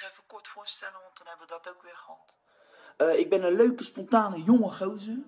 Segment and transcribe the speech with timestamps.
[0.00, 2.34] je even kort voorstellen, want dan hebben we dat ook weer gehad.
[2.96, 5.18] Eh, ik ben een leuke, spontane, jonge gozer.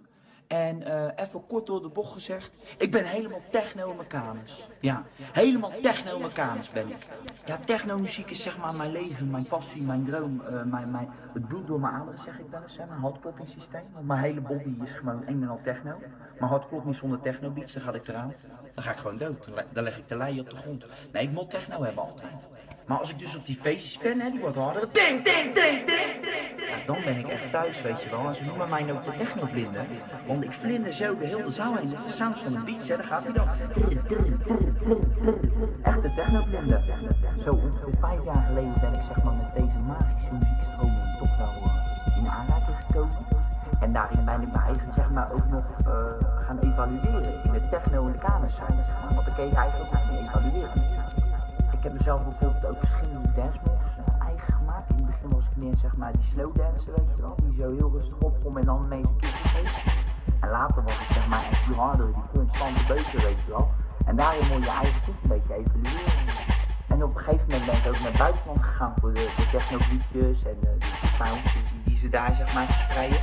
[0.48, 4.66] En eh, even kort door de bocht gezegd, ik ben helemaal techno-mechanisch.
[4.80, 7.06] Ja, helemaal techno-mechanisch ben ik.
[7.44, 11.48] Ja, techno-muziek is zeg maar mijn leven, mijn passie, mijn droom, eh, mijn, mijn, het
[11.48, 13.86] bloed door mijn aderen zeg ik wel eens, hè, mijn hartklopping systeem.
[14.00, 15.98] Mijn hele body is gewoon een en al techno.
[16.38, 18.34] Mijn hart klopt niet zonder techno-beats, dan ga ik eraan.
[18.74, 20.86] Dan ga ik gewoon dood, dan leg ik de lei op de grond.
[21.12, 22.46] Nee, ik moet techno hebben altijd.
[22.88, 24.88] Maar als ik dus op die feestjes ben, hè, die wordt harder.
[24.92, 28.26] Ding, ding, ding, ding, ding, dan ben ik echt thuis, weet je wel.
[28.26, 29.86] En ze noemen mij ook de techno-vlinder.
[30.26, 31.90] Want ik vlinder zo de hele zaal heen.
[31.90, 32.96] Dat is de sounds van de beats, hè.
[32.96, 33.48] Daar gaat hij dan.
[35.82, 36.82] Echte techno-vlinder.
[37.44, 41.52] Zo ongeveer vijf jaar geleden ben ik zeg maar met deze magische muziekstroming toch wel
[41.64, 43.26] eh, in aanraking gekomen.
[43.80, 45.94] En daarin ben ik mijn eigen zeg maar ook nog eh,
[46.46, 48.76] gaan evalueren in de techno en de zijn.
[49.14, 50.87] Want dan kun je eigenlijk ook niet evalueren.
[51.88, 54.90] Heb mezelf bijvoorbeeld ook verschillende dance moves eh, eigen gemaakt.
[54.90, 57.36] In het begin was ik meer zeg maar die slow dancer, weet je wel.
[57.42, 59.84] Die zo heel rustig opkomt en dan ineens een geeft.
[60.40, 63.68] En later was ik zeg maar echt die harder, die constante beuken, weet je wel.
[64.04, 66.36] En daarin moet je eigen toch een beetje evalueren.
[66.88, 69.58] En op een gegeven moment ben ik ook naar buitenland gegaan voor de, de
[70.50, 73.20] en de, de sounds die, die ze daar zeg maar verspreiden.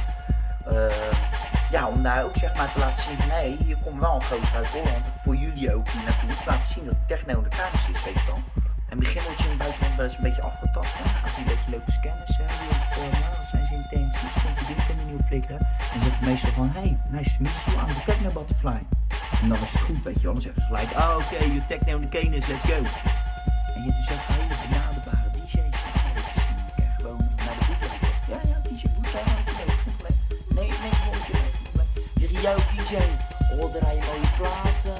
[0.65, 1.35] Eh,
[1.71, 4.55] ja, om daar ook zeg maar te laten zien hey, hier komt wel een groot
[4.55, 5.05] uit Holland.
[5.23, 6.29] Voor jullie ook hier naartoe.
[6.29, 8.64] Te laten zien dat techno in de kamer is, weet je wel.
[8.95, 10.93] In het begin word je in buitenland eens een beetje afgetast.
[10.99, 11.03] Hè?
[11.03, 11.69] Gaat hij een beetje?
[11.71, 14.33] Die heeft, eh, nou, wat zijn zijn intenties?
[14.43, 15.59] Komt die kunnen niet op flikkeren?
[15.93, 18.79] En zegt meestal van, hey, nice to meet you, I'm the techno butterfly.
[19.41, 20.33] En dan is het goed, weet je wel.
[20.33, 22.79] Dan ze gelijk, oh oké, okay, je techno in de kennis, let's go.
[23.75, 25.51] En je hebt dus echt hele benaderbare DJ's.
[25.51, 27.81] Je kan gewoon naar de boek
[28.31, 29.23] Ja, ja, DJ Boet, ja,
[30.57, 31.23] Nee, nee, gewoon
[32.19, 32.93] Zeg je, jouw DJ,
[33.59, 34.97] oh, draai je mooie platen.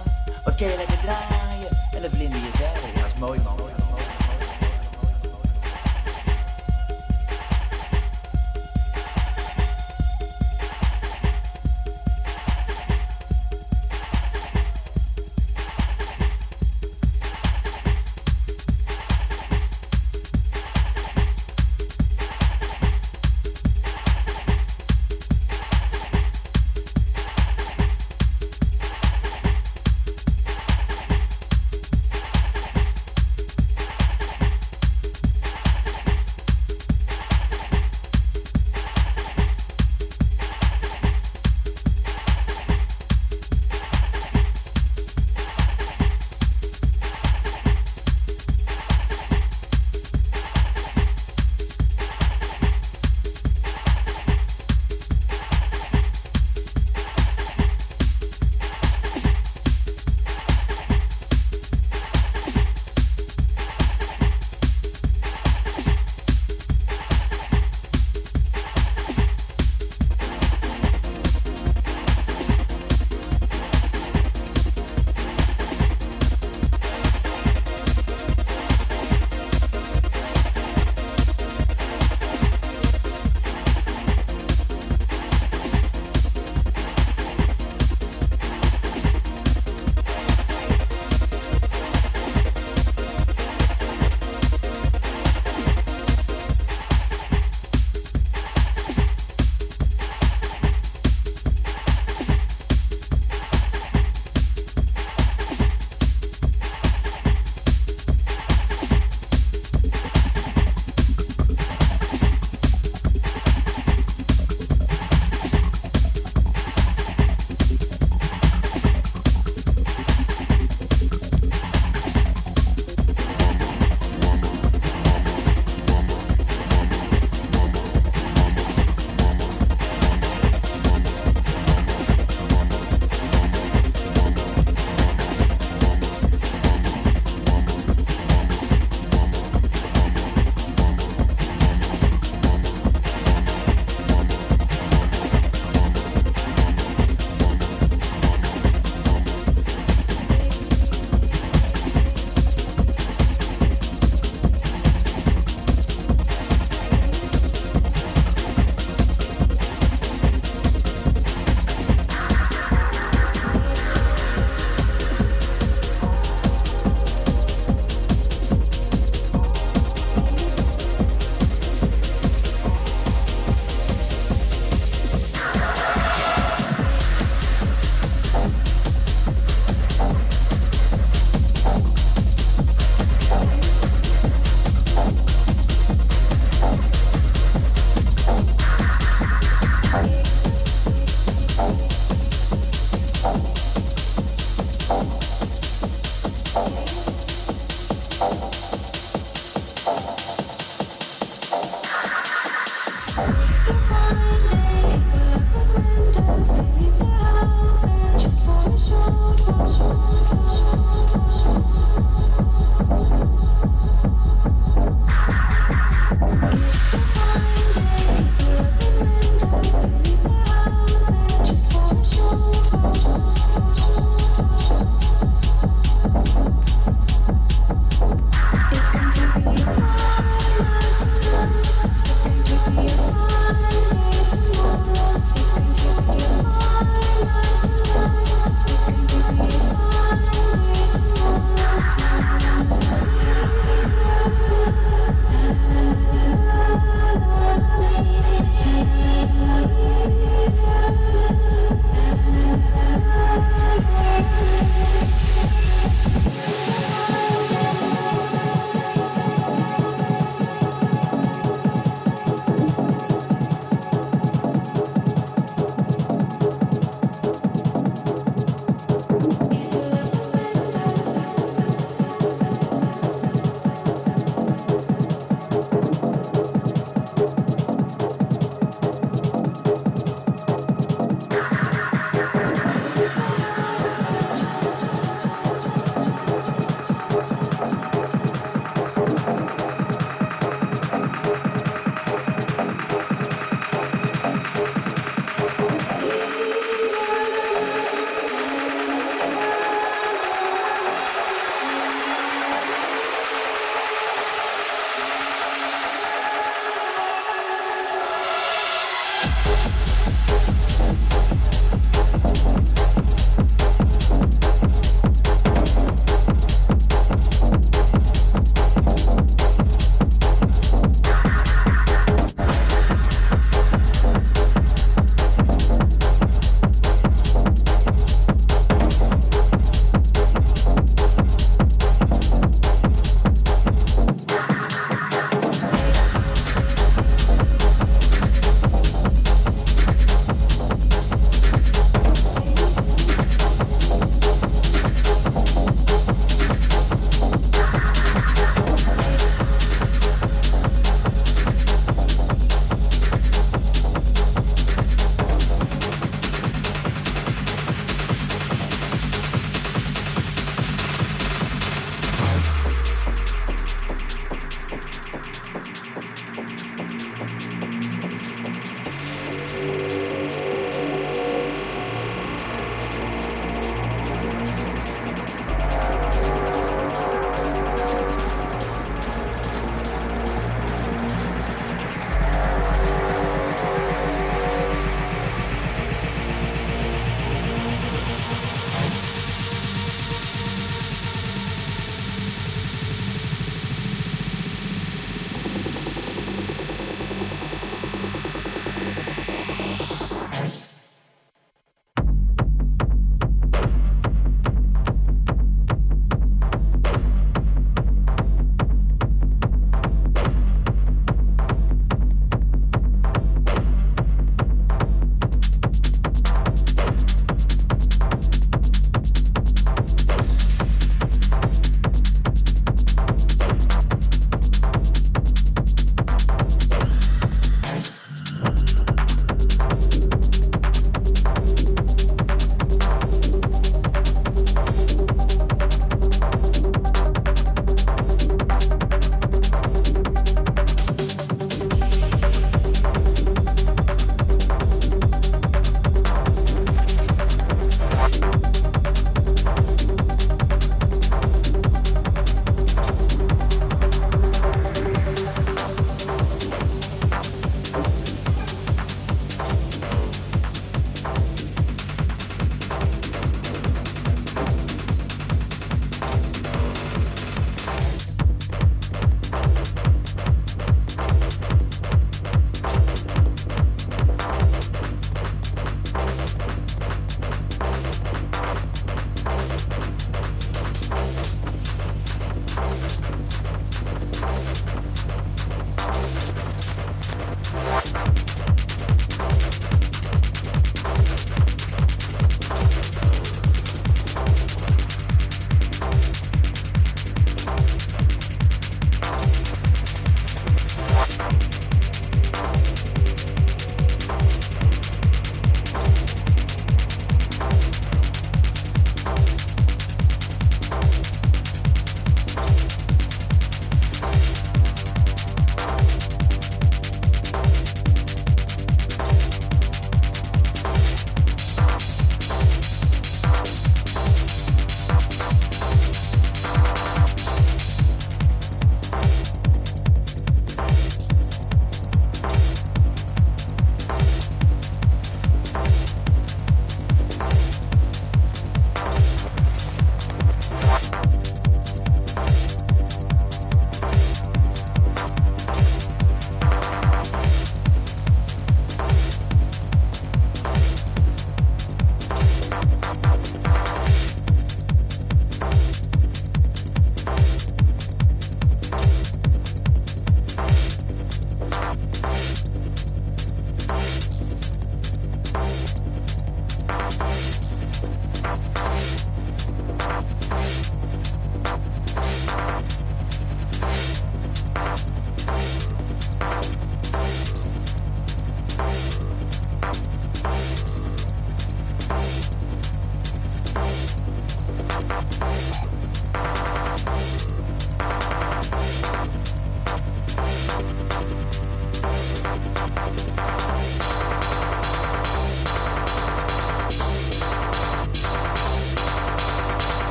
[0.58, 1.72] Kun je lekker draaien?
[1.96, 2.90] En dan vlinder je verder.
[2.96, 3.85] Ja, dat is mooi man.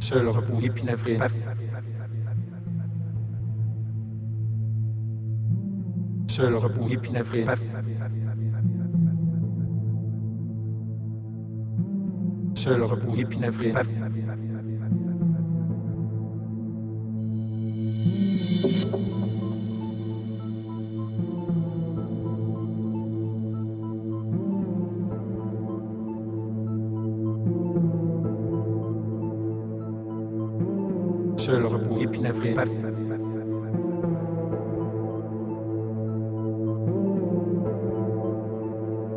[0.00, 1.16] Seul repouillé pinavré.
[6.28, 7.46] Seul repouillé pinavré.
[12.54, 13.72] Seul repouillé pinavré.
[18.52, 19.17] Seul.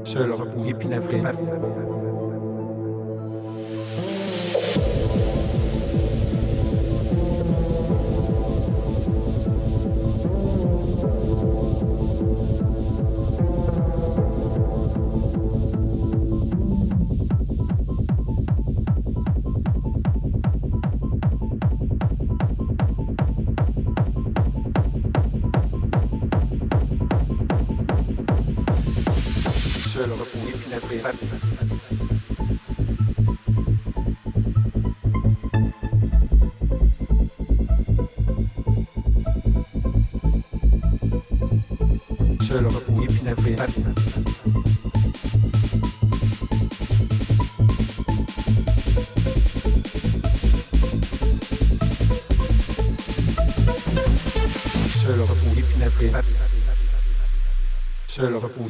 [0.03, 0.89] Seul repouillé, puis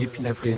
[0.02, 0.56] et puis la vraie.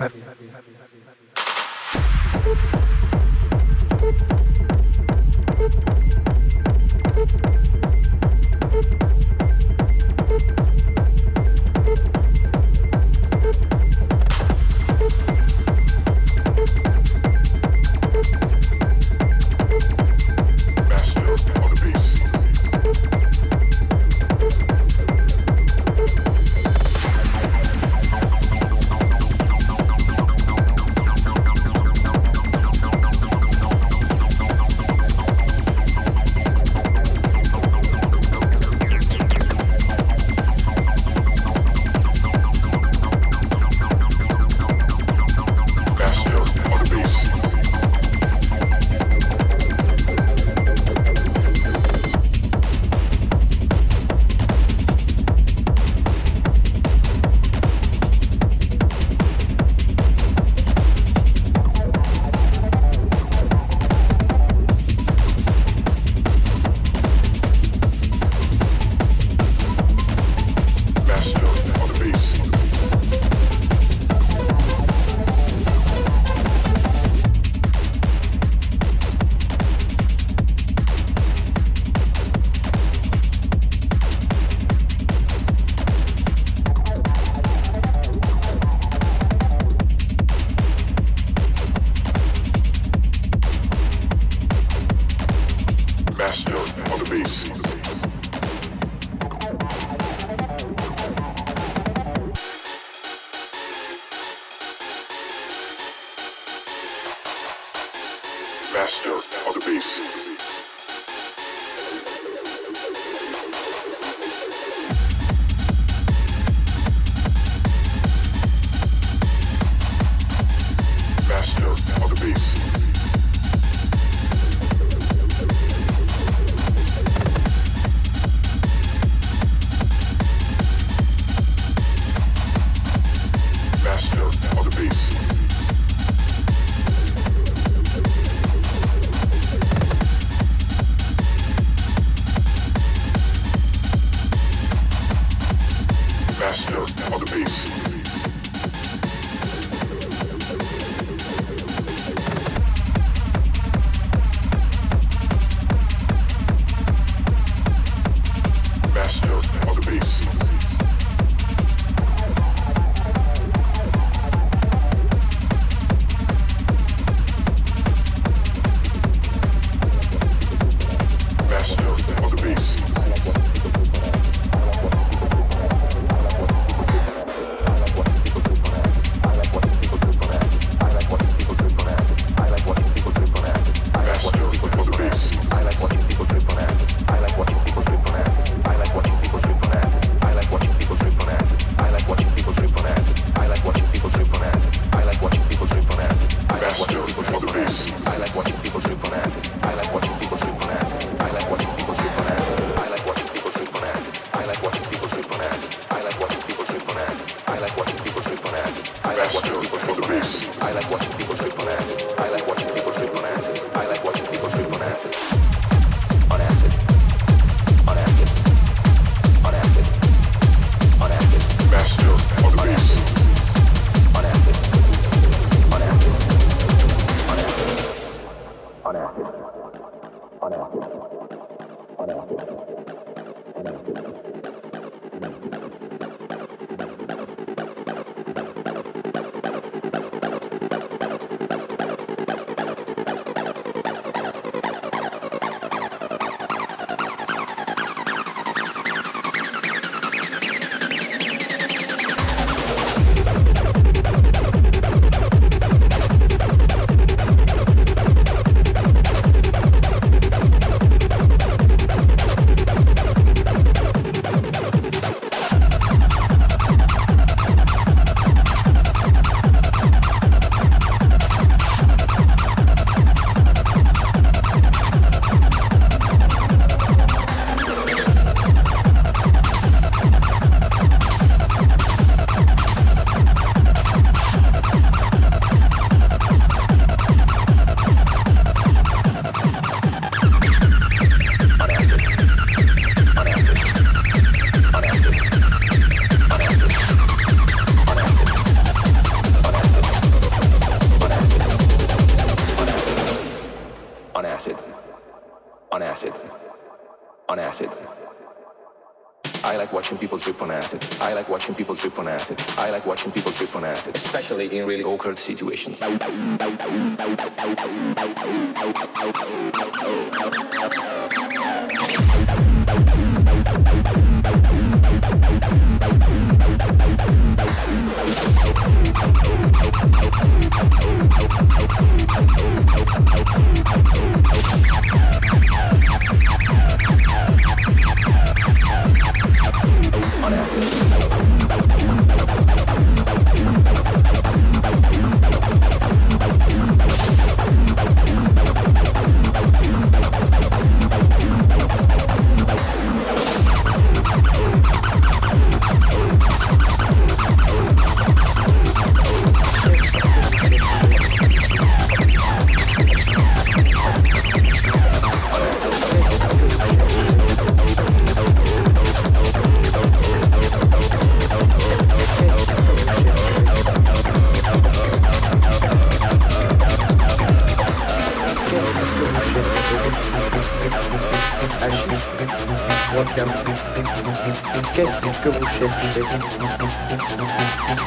[311.14, 312.42] I like watching people trip on acid.
[312.58, 315.80] I like watching people trip on acid, especially in really awkward situations.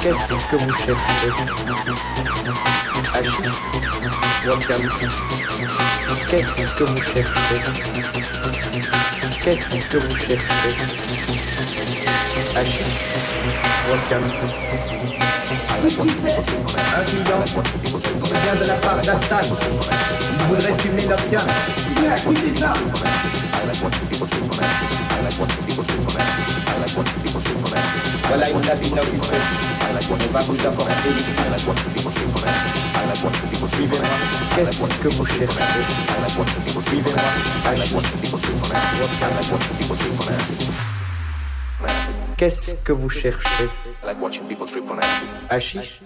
[0.02, 1.32] Qu'est-ce que vous cherchez?
[4.46, 4.82] Wapiam.
[6.30, 7.26] Qu'est-ce que vous cherchez?
[9.44, 10.74] Qu'est-ce que vous cherchez?
[12.56, 12.84] Hachi.
[18.44, 19.00] Vient de la part
[20.78, 21.04] fumer.
[34.56, 35.58] Qu'est-ce que vous cherchez.
[42.38, 43.70] Qu'est-ce que vous cherchez?
[44.08, 45.28] Like watching people trip on acid.
[45.52, 46.00] Hachiche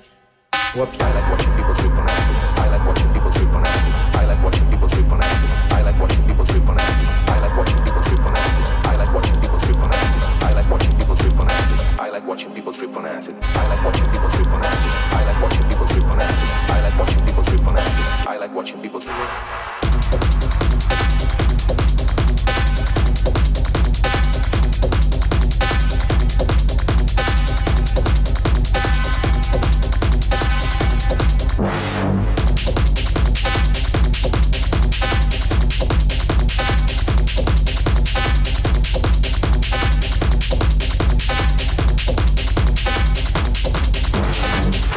[0.54, 2.36] I like watching people trip on acid.
[2.58, 3.94] I like watching people trip on acid.
[4.18, 5.50] I like watching people trip on acid.
[5.70, 7.06] I like watching people trip on acid.
[7.30, 8.64] I like watching people trip on acid.
[8.90, 10.22] I like watching people trip on acid.
[10.42, 11.78] I like watching people trip on acid.
[12.02, 13.36] I like watching people trip on acid.
[13.38, 14.92] I like watching people trip on acid.
[15.14, 16.50] I like watching people trip on acid.
[16.74, 18.06] I like watching people trip on acid.
[18.26, 19.91] I like watching people trip.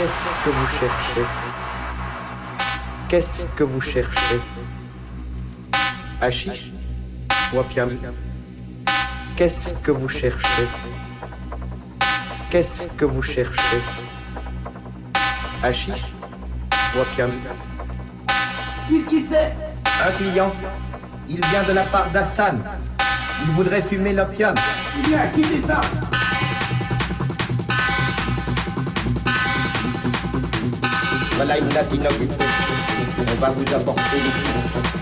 [0.05, 1.27] Qu'est-ce que vous cherchez?
[3.09, 4.41] Qu'est-ce que vous cherchez?
[6.21, 6.73] Hachiche?
[7.55, 7.89] Wapiam.
[9.35, 10.69] Qu'est-ce que vous cherchez?
[12.51, 13.81] Qu'est-ce que vous cherchez?
[15.63, 16.13] Hachiche?
[16.95, 17.31] Wapiam.
[18.91, 19.55] Qu'est-ce qui c'est
[20.07, 20.53] Un client.
[21.31, 22.59] Il vient de la part d'Hassan.
[23.43, 24.55] Il voudrait fumer l'opium.
[25.09, 25.81] Mais à qui c'est ça
[31.37, 32.45] Voilà une inoccupée.
[33.19, 34.94] On va vous apporter.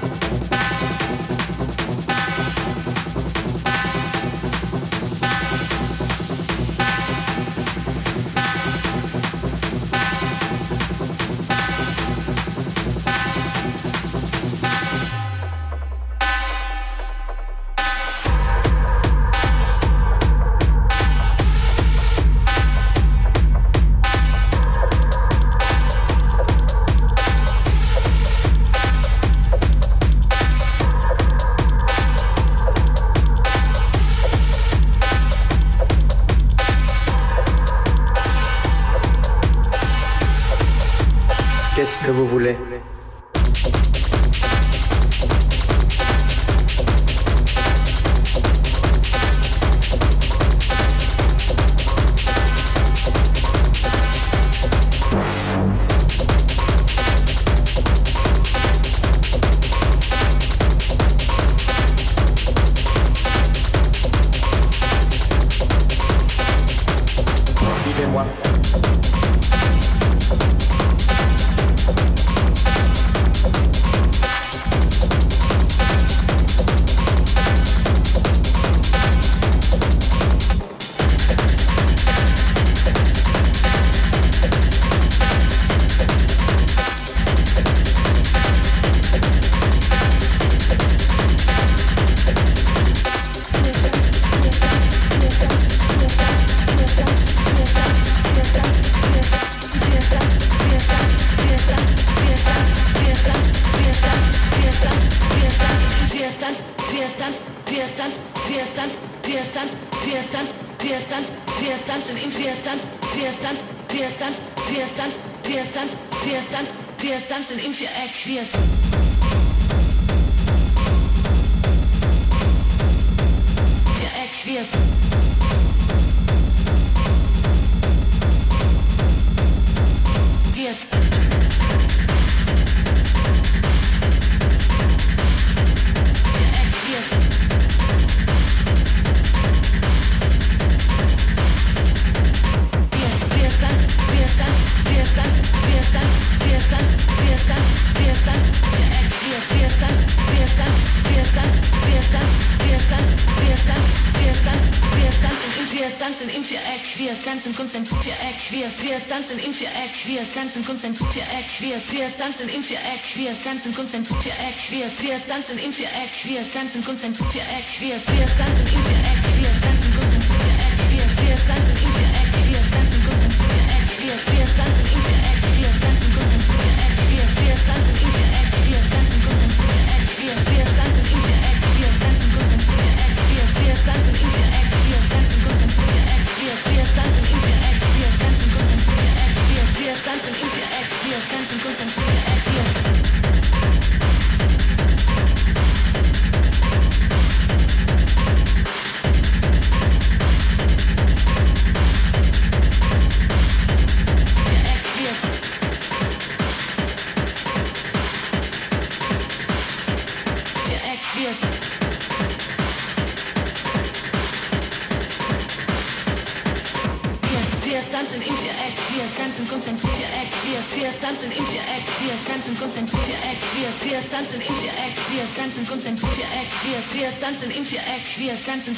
[159.33, 164.23] tanzen im Viereck, wir tanzen konzentriert Viereck, wir, wir tanzen im Viereck, wir tanzen konzentriert
[164.23, 169.23] Viereck, wir, wir tanzen im Viereck, wir tanzen konzentriert Viereck, wir, wir tanzen im Viereck,
[169.41, 169.92] wir tanzen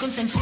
[0.05, 0.34] concentración.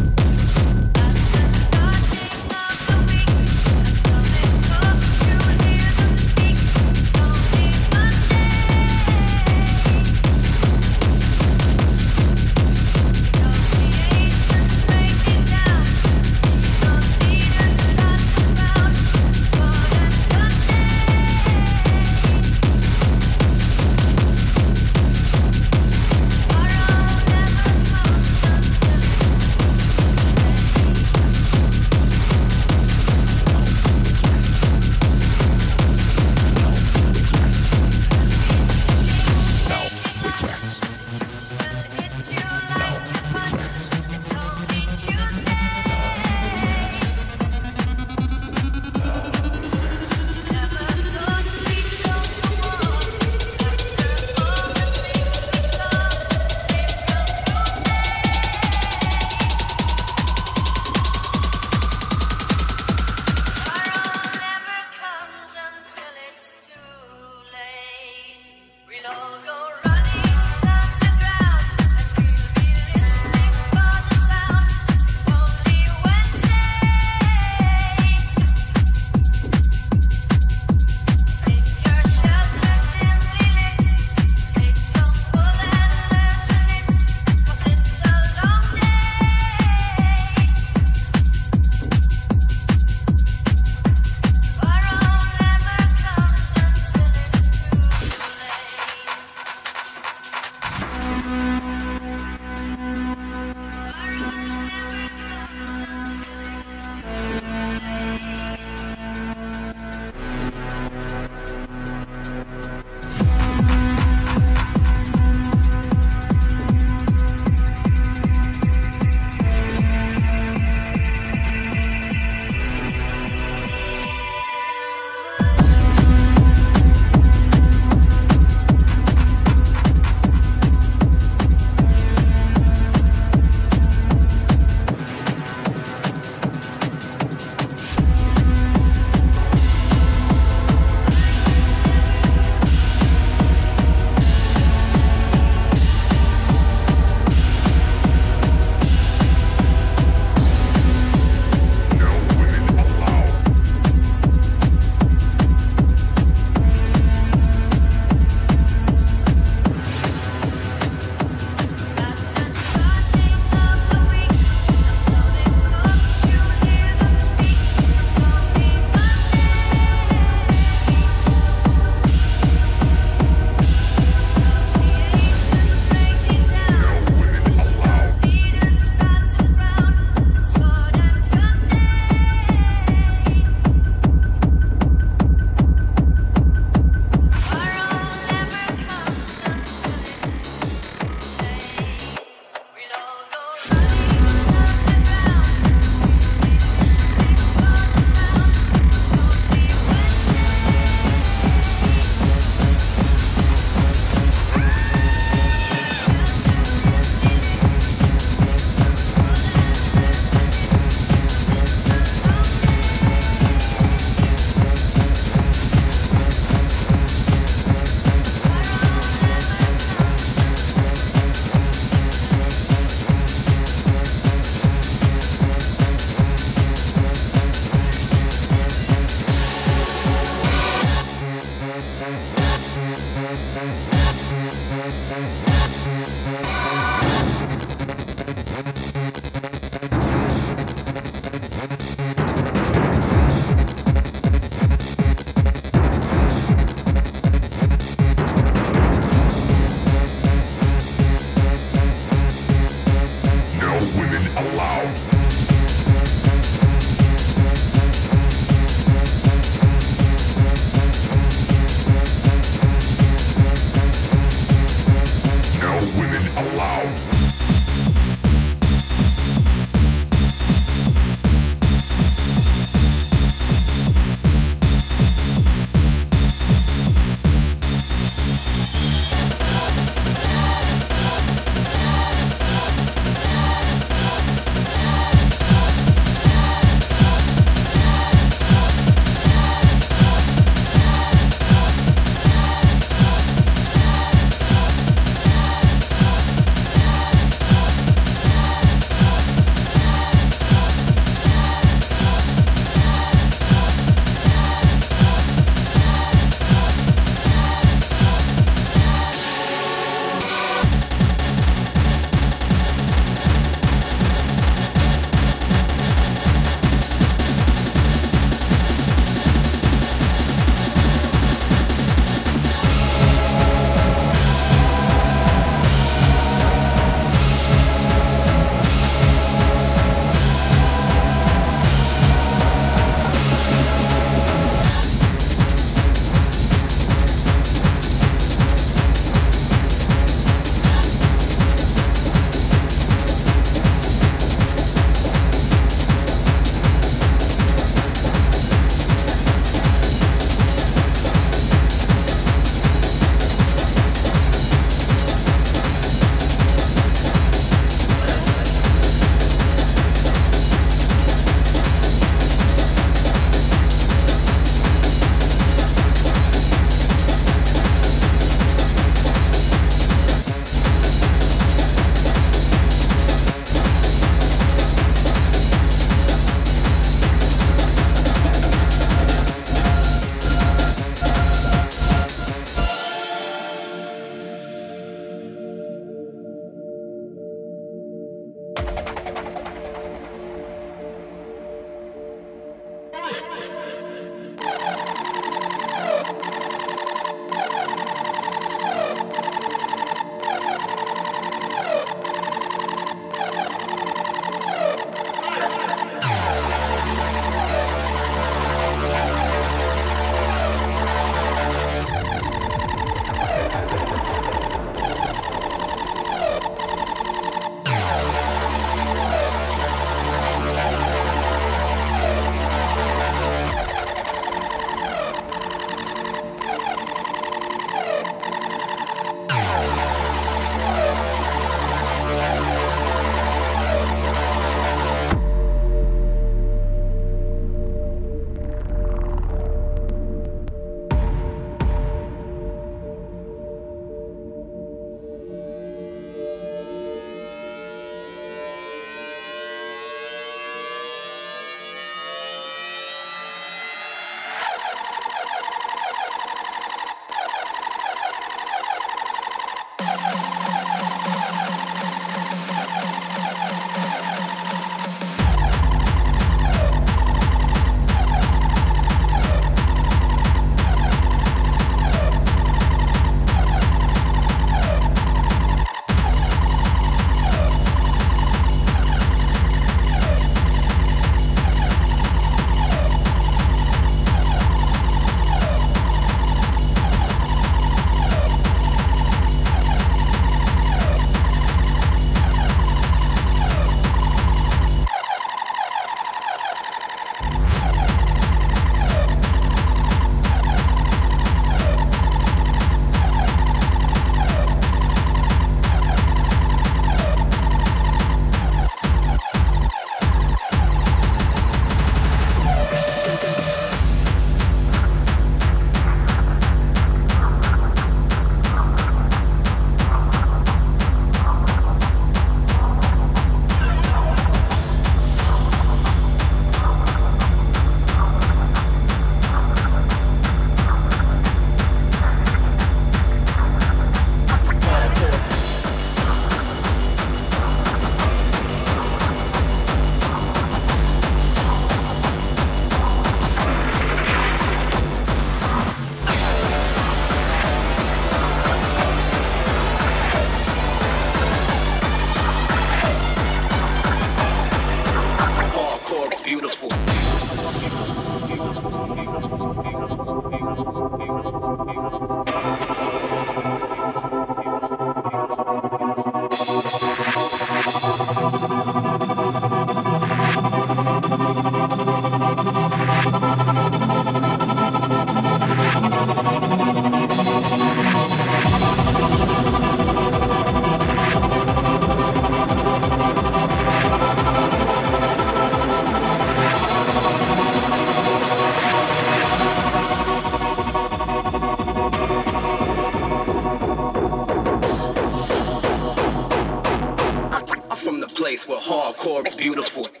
[598.41, 600.00] Place where hardcore is beautiful.